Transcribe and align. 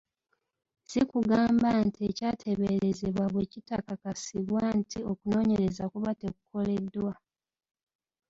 Si 0.89 0.99
kugamba 1.11 1.69
nti 1.87 1.99
ekyateeberezebwa 2.09 3.25
bwe 3.33 3.43
kitakakasibwa 3.51 4.63
nti 4.79 4.99
okunoonyereza 5.11 5.83
kuba 5.93 6.11
tekukoleddwa? 6.21 7.11